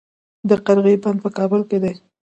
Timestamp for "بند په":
1.03-1.29